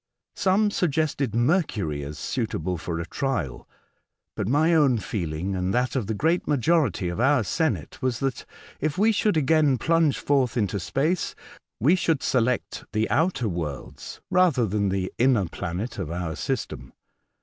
[0.35, 3.69] Some suggested Mercury as suitable for a trial;
[4.35, 8.43] but my own feeling, and that of the great majority of our senate, was that,
[8.79, 11.35] if we should again plunge forth into space,
[11.79, 16.93] we should select the outer worlds rather than the inner planet of our system.